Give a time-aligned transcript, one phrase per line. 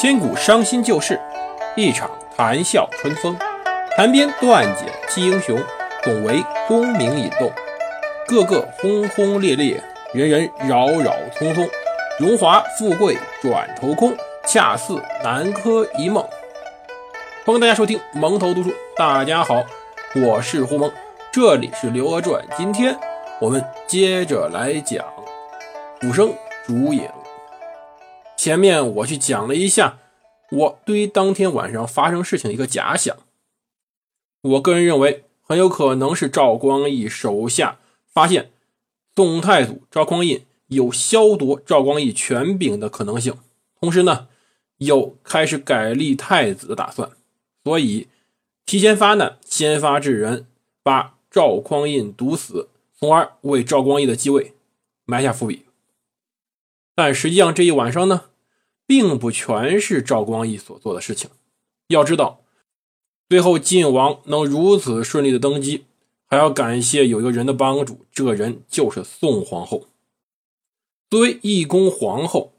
[0.00, 1.20] 千古伤心旧事，
[1.74, 3.36] 一场谈笑春风。
[3.96, 5.58] 谈边断简记英雄，
[6.04, 7.50] 总为功名引动。
[8.28, 9.82] 个个轰轰烈烈，
[10.12, 11.68] 人人扰扰匆匆。
[12.20, 14.16] 荣华富贵转头空，
[14.46, 16.24] 恰似南柯一梦。
[17.44, 18.70] 欢迎大家收听蒙头读书。
[18.96, 19.64] 大家好，
[20.14, 20.92] 我是胡蒙，
[21.32, 22.40] 这里是《刘娥传》。
[22.56, 22.96] 今天
[23.40, 25.04] 我们接着来讲
[26.08, 26.32] 《武生
[26.64, 27.02] 烛影》。
[28.48, 29.98] 前面我去讲了一下
[30.52, 33.14] 我对于当天晚上发生事情一个假想。
[34.40, 37.78] 我个人认为，很有可能是赵光义手下
[38.10, 38.50] 发现
[39.14, 43.34] 宋太祖赵匡胤有削夺赵光义权柄的可能性，
[43.78, 44.28] 同时呢，
[44.78, 47.10] 又开始改立太子的打算，
[47.62, 48.08] 所以
[48.64, 50.46] 提前发难，先发制人，
[50.82, 54.54] 把赵匡胤毒死，从而为赵光义的继位
[55.04, 55.66] 埋下伏笔。
[56.94, 58.22] 但实际上这一晚上呢，
[58.88, 61.28] 并不全是赵光义所做的事情。
[61.88, 62.40] 要知道，
[63.28, 65.84] 最后晋王能如此顺利的登基，
[66.26, 69.86] 还要感谢有一个人的帮助，这个人就是宋皇后。
[71.10, 72.54] 作为义宫皇后，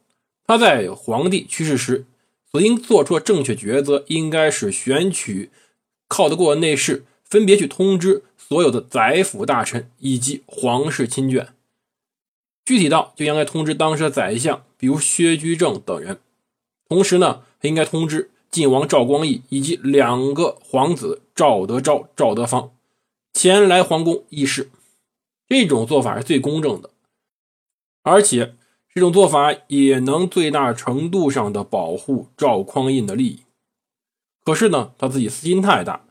[0.46, 2.06] 她在皇帝去世时
[2.52, 5.50] 所应做出的正确抉择，应该是选取
[6.08, 11.48] 靠得过的内侍，分别去通知所有的宰辅大臣以及皇室亲眷。
[12.70, 16.20] 具体到就应该通知当时的宰相，比如薛居正等人。
[16.88, 22.70] 同时呢，还应该通知晋王赵光义以及两个皇子赵德昭、赵德芳
[23.34, 24.70] 前来皇宫议事。
[25.48, 26.92] 这种做法是最公正的，
[28.04, 28.54] 而且
[28.94, 33.40] 这种做法也能最大程度上的保护赵匡胤的利益。
[34.44, 36.06] 可是呢，他自己私心太大，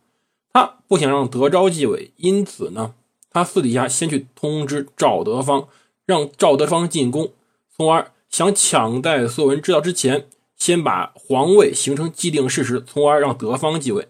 [0.52, 2.96] 他不想让德昭继位，因此呢，
[3.30, 5.68] 他私底下先去通知赵德芳。
[6.08, 7.32] 让赵德芳进宫，
[7.68, 10.26] 从而想抢在所有人知道之前，
[10.56, 14.08] 先把皇位形成既定事实，从而让德芳继位。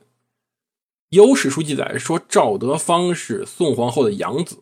[1.08, 4.58] 有史书记载说，赵德芳是宋皇后的养子，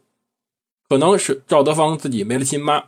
[0.88, 2.84] 可能是赵德芳自己没了亲妈，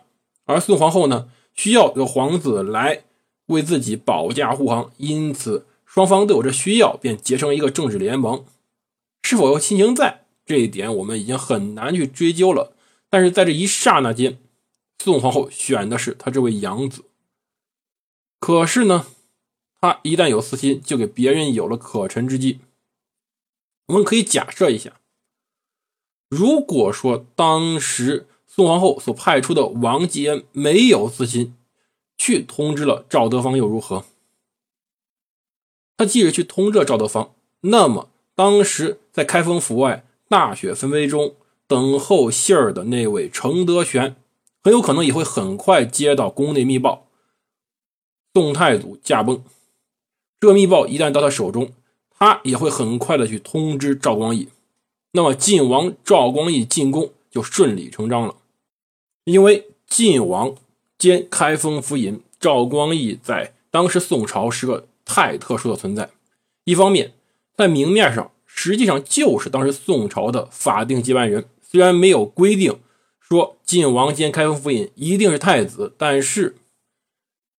[0.46, 3.02] 而宋皇后呢需要有皇子来
[3.48, 8.46] 为自己保驾护航，因此双方都有这需要，便结成一个政治联盟。
[9.22, 12.72] 是否有亲情在这一点，我们已经很难去追究了。
[13.10, 14.38] 但是在这一刹那间，
[14.98, 17.04] 宋皇后选的是她这位养子。
[18.38, 19.06] 可是呢，
[19.80, 22.60] 他一旦有私心，就给别人有了可乘之机。
[23.86, 25.00] 我们可以假设一下，
[26.28, 31.56] 如果说当时宋皇后所派出的王继恩没有私心，
[32.16, 34.04] 去通知了赵德芳，又如何？
[35.96, 41.34] 他即使去通知了赵德芳，那么当时在开封府外大雪纷飞中。
[41.68, 44.16] 等候信儿的那位程德玄，
[44.64, 47.06] 很有可能也会很快接到宫内密报，
[48.32, 49.44] 宋太祖驾崩。
[50.40, 51.72] 这密报一旦到他手中，
[52.18, 54.48] 他也会很快的去通知赵光义，
[55.12, 58.36] 那么晋王赵光义进宫就顺理成章了。
[59.24, 60.54] 因为晋王
[60.96, 66.08] 兼开封府尹赵光义在当时宋朝是个太特殊的存在，
[66.64, 67.12] 一方面
[67.54, 71.44] 在明面上实际上就是当时宋朝的法定接班人。
[71.70, 72.80] 虽然没有规定
[73.20, 76.56] 说晋王兼开封府尹一定是太子，但是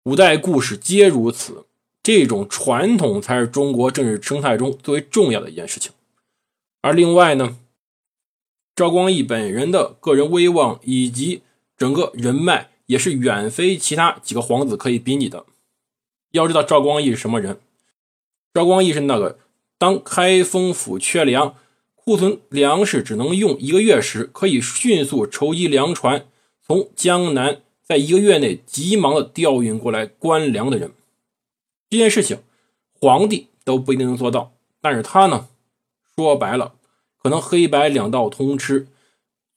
[0.03, 1.65] 古代故事皆如此。
[2.01, 5.91] 这种传统才是中国政治生态中最为重要的一件事情。
[6.81, 7.59] 而另外呢，
[8.73, 11.43] 赵光义本人的个人威望以及
[11.77, 15.45] 整个人脉也是远非其他几个皇子可以比拟的。
[16.31, 17.59] 要知道赵光义是什么人？
[18.53, 19.37] 赵光义是那个
[19.77, 21.55] 当开封府缺粮。
[22.09, 26.25] 库存粮食只能用一个月时，可以迅速筹集粮船，
[26.59, 30.91] 从江南在一个月内急忙的调运过来官粮的人。
[31.87, 32.41] 这件事情，
[32.99, 35.49] 皇帝都不一定能做到，但是他呢，
[36.15, 36.73] 说白了，
[37.21, 38.87] 可能黑白两道通吃，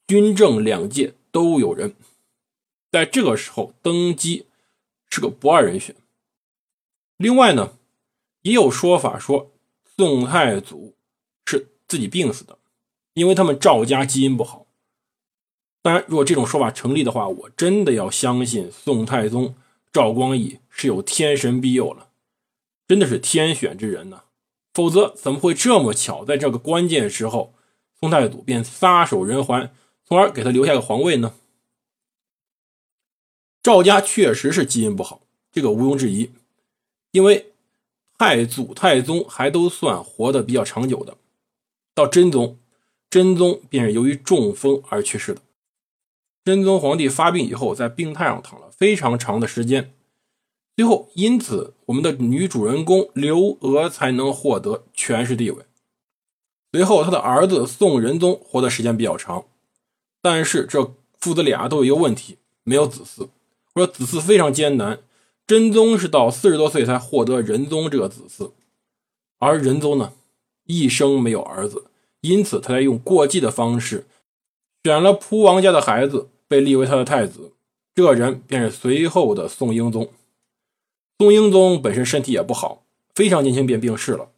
[0.05, 1.95] 军政两界都有人，
[2.91, 4.45] 在这个时候登基
[5.09, 5.95] 是个不二人选。
[7.17, 7.79] 另外呢，
[8.43, 9.51] 也有说法说
[9.97, 10.93] 宋太祖
[11.47, 11.72] 是。
[11.93, 12.57] 自己病死的，
[13.13, 14.65] 因为他们赵家基因不好。
[15.83, 19.53] 当然，如果这种说法成立的话，我真的要相信宋太宗
[19.91, 22.07] 赵光义是有天神庇佑了，
[22.87, 24.23] 真的是天选之人呢。
[24.73, 27.53] 否则，怎么会这么巧，在这个关键时候，
[27.99, 29.69] 宋太祖便撒手人寰，
[30.03, 31.35] 从而给他留下个皇位呢？
[33.61, 36.31] 赵家确实是基因不好，这个毋庸置疑，
[37.11, 37.53] 因为
[38.17, 41.15] 太祖、太宗还都算活得比较长久的。
[41.95, 42.57] 到真宗，
[43.09, 45.41] 真宗便是由于中风而去世的。
[46.43, 49.93] 真宗皇帝发病以后，在病榻上躺了非常长的时间。
[50.75, 55.63] 最后，因此我们的女主人公刘娥才能获得权势地位。
[56.71, 59.45] 随后，他的儿子宋仁宗活的时间比较长，
[60.21, 63.29] 但是这父子俩都有一个问题，没有子嗣，
[63.75, 64.99] 或者子嗣非常艰难。
[65.45, 68.51] 真宗是到四十多岁才获得仁宗这个子嗣，
[69.37, 70.13] 而仁宗呢，
[70.65, 71.85] 一生没有儿子，
[72.21, 74.05] 因此他才用过继的方式
[74.83, 77.51] 选了蒲王家的孩子，被立为他的太子。
[77.95, 80.09] 这人便是随后的宋英宗。
[81.19, 82.83] 宋英宗本身身体也不好，
[83.13, 84.29] 非常年轻便病逝了，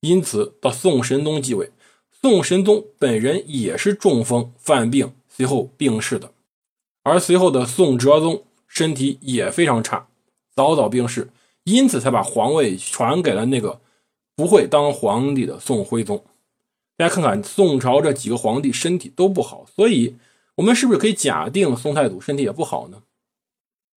[0.00, 1.72] 因此到宋神宗继位。
[2.22, 6.32] 宋神宗本人也是中风犯病，随后病逝的。
[7.02, 10.08] 而随后的宋哲宗身体也非常差，
[10.54, 11.30] 早早病逝，
[11.64, 13.80] 因此才把皇位传给了那个
[14.36, 16.24] 不会当皇帝的宋徽宗。
[16.96, 20.14] 大家看看宋朝这几个皇帝身体都不好，所以。
[20.56, 23.02] 我们是不是可以假定宋太祖身体也不好呢？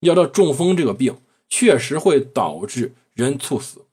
[0.01, 1.15] 要知道中风这个病
[1.47, 3.85] 确实会导致人猝死，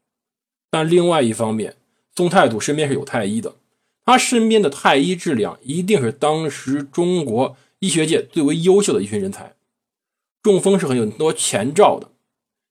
[0.68, 1.76] 但另外一方面，
[2.16, 3.54] 宋太祖身边是有太医的，
[4.04, 9.54] 他身边的太医质量一定是当时中国医学界最为优秀的一群人才。
[10.42, 12.10] 中风是很有很多前兆的，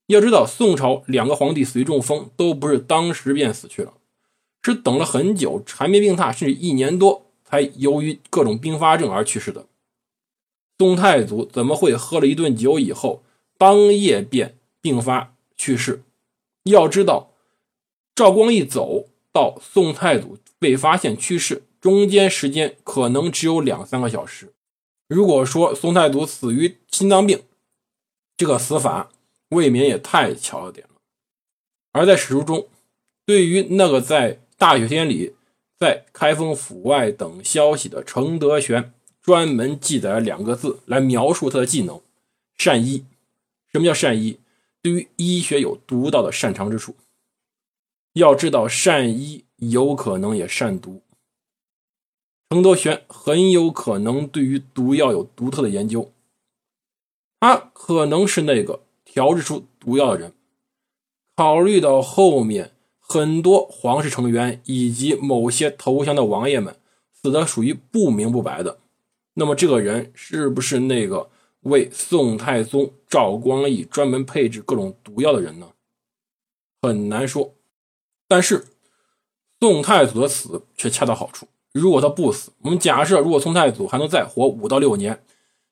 [0.06, 3.94] 要知道宋朝两个皇帝随中风都不是当时便死去了，
[4.62, 9.66] 是等了很久，缠绵病榻，甚至一年多，才由于各种并发症而去世的。
[10.78, 13.22] 宋太祖怎么会喝了一顿酒以后，
[13.58, 16.02] 当夜便病发去世？
[16.64, 17.30] 要知道，
[18.14, 24.52] 赵光义走到宋太祖被发现去世，中间时间可能只有两三个小时。
[25.08, 27.42] 如果说宋太祖死于心脏病，
[28.36, 29.10] 这个死法
[29.50, 30.94] 未免也太巧了点了。
[31.92, 32.68] 而在史书中，
[33.24, 35.34] 对于那个在大雪天里
[35.78, 38.92] 在开封府外等消息的程德玄。
[39.22, 42.00] 专门记载了两个字来描述他的技能：
[42.56, 43.04] 善医。
[43.72, 44.38] 什么叫善医？
[44.80, 46.94] 对于医学有独到的擅长之处。
[48.12, 51.02] 要知道，善医有可能也善毒。
[52.50, 56.12] 程德玄很有可能对于毒药有独特的研究，
[57.40, 58.84] 他可能是那个
[59.16, 60.34] 调制出毒药的人。
[61.34, 66.76] 考虑到后面很多皇室成员以及某些投降的王爷们
[67.10, 68.78] 死的属于不明不白的。
[69.32, 71.30] 那么这个人是不是那个
[71.60, 75.70] 为宋太宗赵光义专门配置各种毒药的人呢？
[76.82, 77.54] 很难说。
[78.28, 78.66] 但是
[79.58, 81.48] 宋太祖的死却恰到好处。
[81.72, 85.22] 如果他不死，我们假设如果宋太祖还能再活五到六年，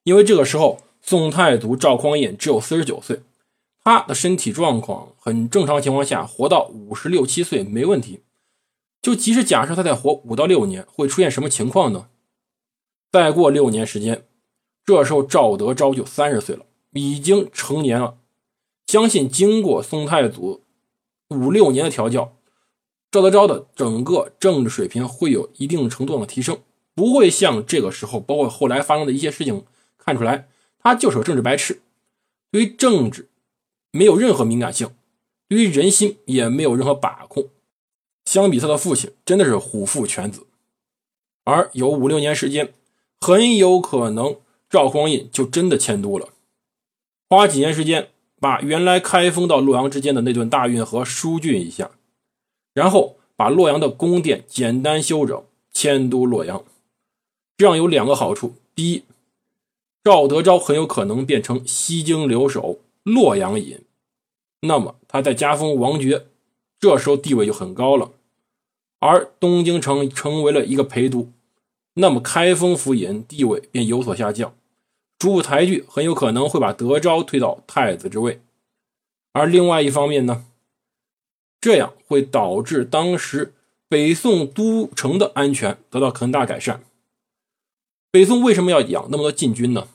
[0.05, 3.21] 因为这个时候宋太祖赵匡胤只有四十九岁，
[3.85, 8.23] 他的身体状况很正常情况下活到五十六七岁没问题。
[9.03, 12.09] 就即使假设他再活五到六年，会出现什么情况呢？
[13.13, 14.27] 再过六年时间，
[14.87, 18.17] 这时候赵德昭就三十岁了，已经成年了。
[18.87, 20.63] 相信经过宋太祖
[21.29, 22.35] 五六年的调教，
[23.11, 26.59] 赵德昭的整个政治水平会有一定程度的提升，
[26.95, 29.65] 不会像这个时候，包括后来发生的一些事情
[29.99, 30.49] 看出来，
[30.79, 31.83] 他就是个政治白痴，
[32.51, 33.29] 对于政治
[33.95, 34.91] 没有任何敏感性，
[35.49, 37.49] 对于人心也没有任何把控。
[38.27, 40.47] 相比他的父亲，真的是虎父犬子。
[41.45, 42.75] 而有五六年时间。
[43.21, 44.37] 很有可能
[44.69, 46.29] 赵匡胤就真的迁都了，
[47.31, 51.93] 花几年时间把原来开封到洛阳之间的那段大运河疏浚一下，
[52.75, 56.63] 然后把洛阳的宫殿简单修整，迁都洛阳。
[57.57, 59.05] 这样有两个好处：第一，
[60.03, 63.81] 赵德昭很有可能变成西京留守、洛阳尹，
[64.67, 66.27] 那么他在加封王爵，
[66.81, 68.13] 这时候地位就很高了；
[68.99, 71.31] 而东京城成为了一个陪都。
[71.95, 74.57] 那么开封府尹地位便有所下降，
[75.19, 78.41] 主台剧很有可能会把德昭推到太子之位，
[79.33, 80.47] 而另外一方面呢，
[81.61, 83.55] 这样会导致当时
[83.89, 86.83] 北宋都城的安全得到很大改善。
[88.11, 89.89] 北宋为什么要养那么多禁军呢？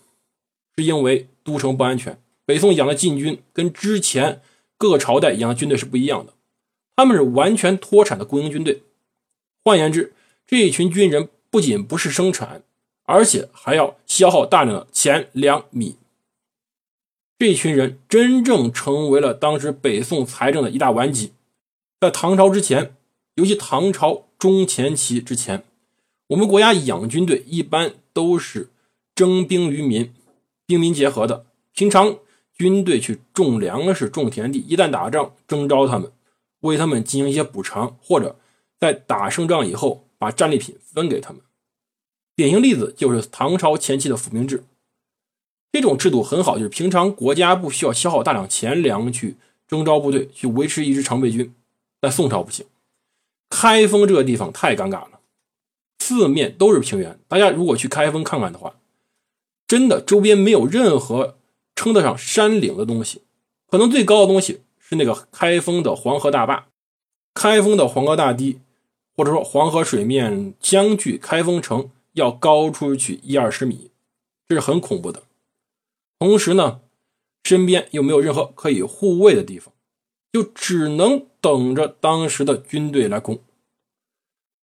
[0.78, 2.22] 是因为都城不安全。
[2.46, 4.42] 北宋养的禁军跟之前
[4.80, 6.34] 各个朝代养的军队是不一样的，
[6.96, 8.82] 他们是完全脱产的雇佣军队。
[9.64, 10.16] 换言之，
[10.48, 11.30] 这一群军人。
[11.52, 12.62] 不仅不是生产，
[13.06, 15.96] 而且还要消耗大量的钱粮米。
[17.40, 21.32] 这群人真正成为了当时北宋财政的一大顽疾。
[22.00, 22.96] 在唐朝之前，
[23.34, 25.64] 尤其唐朝中前期之前，
[26.28, 28.70] 我们国家养军队一般都是
[29.16, 30.14] 征兵于民，
[30.68, 31.48] 兵民结合的。
[31.74, 32.20] 平常
[32.60, 36.12] 军队去种粮食、种田地，一旦打仗征召他们，
[36.60, 38.38] 为他们进行一些补偿，或者
[38.80, 40.06] 在打胜仗以后。
[40.20, 41.42] 把战利品分给他们，
[42.36, 44.66] 典型例子就是唐朝前期的府兵制。
[45.72, 51.56] 这种制度很好，就是平常国家不需要消耗大量钱粮去征召部队去维持一支常备军，
[52.02, 52.66] 但宋朝不行。
[53.50, 55.22] 开封这个地方太尴尬了，
[56.00, 57.18] 四面都是平原。
[57.30, 58.76] 大家如果去开封看看的话，
[59.66, 61.38] 真的周边没有任何
[61.80, 63.22] 称得上山岭的东西，
[63.72, 66.68] 可能最高的东西是那个开封的黄河大坝。
[67.34, 68.60] 开封的黄河大堤，
[69.16, 73.92] 或者说黄河水面相距开封城要高出去一二十米，
[74.46, 75.24] 这是很恐怖的。
[76.20, 76.82] 同时呢，
[77.46, 79.74] 身边又没有任何可以护卫的地方，
[80.34, 83.40] 就只能等着当时的军队来攻。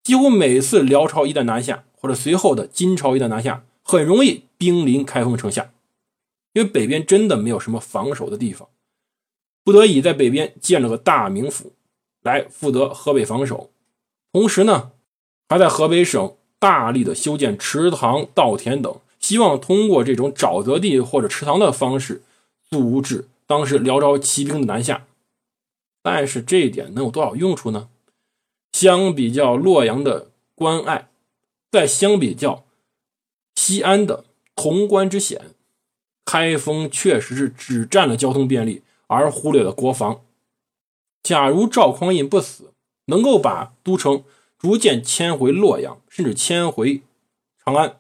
[0.05, 5.73] 几乎每次辽朝一旦南下，或者随后的金朝一旦南下，很容易兵临开封城下，
[6.53, 8.69] 因为北边真的没有什么防守的地方，
[9.65, 11.73] 不得已在北边建了个大名府。
[12.23, 13.71] 来负责河北防守，
[14.31, 14.91] 同时呢，
[15.49, 22.21] 还在河北省大力的修建池塘、稻田等，希望通过这种沼泽地或者池塘的方式，
[22.69, 25.07] 阻止当时辽朝骑兵的南下。
[26.03, 27.89] 但是这一点能有多少用处呢？
[28.73, 31.09] 相比较洛阳的关隘，
[31.71, 32.65] 再相比较
[33.55, 35.55] 西安的潼关之险，
[36.31, 40.21] 开封确实是只占了交通便利，而忽略了国防。
[41.25, 42.73] 假如赵匡胤不死，
[43.07, 44.23] 能够把都城
[44.57, 47.03] 逐渐迁回洛阳，甚至迁回
[47.65, 47.97] 长安，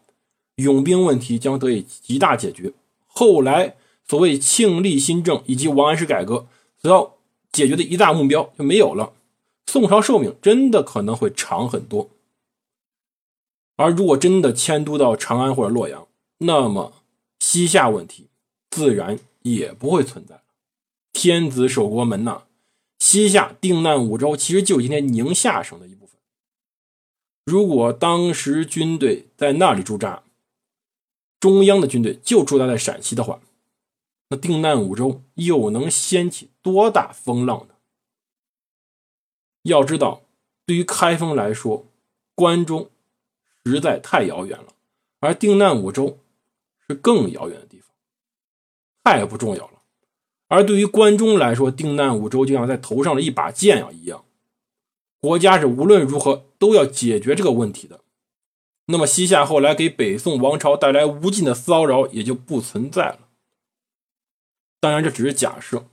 [0.54, 2.72] 拥兵问题将得以极大解决。
[3.08, 3.74] 后来
[4.06, 6.46] 所谓庆历新政以及王安石改革
[6.80, 7.14] 所要
[7.50, 9.12] 解决的一大目标就没有了，
[9.66, 12.08] 宋朝寿命真的可能会长很多。
[13.74, 16.06] 而如果真的迁都到长安或者洛阳，
[16.38, 16.92] 那么
[17.40, 18.28] 西夏问题
[18.70, 20.42] 自然也不会存在
[21.12, 22.44] 天子守国门呐。
[23.00, 26.20] 西夏定难五州其实就是今天宁夏省的一部分。
[27.44, 30.22] 如果当时军队在那里驻扎，
[31.40, 33.40] 中央的军队就驻扎在陕西的话，
[34.28, 37.74] 那定难五州又能掀起多大风浪呢？
[39.62, 40.22] 要知道，
[40.66, 41.86] 对于开封来说，
[42.34, 42.90] 关中
[43.64, 44.74] 实在太遥远了，
[45.20, 46.18] 而定难五州
[46.90, 47.88] 是更遥远的地方，
[49.04, 49.82] 太不重要了。
[50.48, 54.24] 而对于关中来说，定难五州就像在头上的一把剑呀一样，
[55.20, 58.00] 国家是无论如何都要解决这个问题的。
[58.86, 63.28] 那么西夏后来给北宋王朝带来无尽的骚扰也就不存在了。
[64.80, 65.84] 当然这只是假设。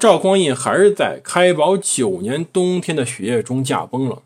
[0.00, 4.22] 赵匡胤还是在开宝九年冬天的雪夜中驾崩了，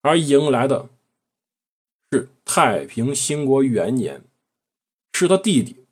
[0.00, 0.88] 而迎来的
[2.44, 4.22] 太平兴国元年，
[5.12, 5.84] 是他弟弟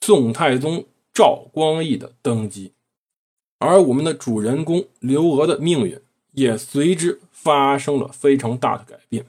[0.00, 0.86] 宋太宗。
[1.12, 2.72] 赵光义的登基，
[3.58, 6.00] 而我们的主人公刘娥的命运
[6.32, 9.26] 也随之发生了非常大的改变。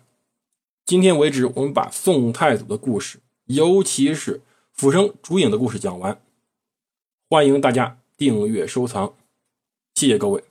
[0.85, 6.21] 今天为止，我们把宋太祖的故事，尤其是辅生烛影的故事讲完。
[7.27, 9.15] 欢迎大家订阅收藏，
[9.95, 10.50] 谢谢各位。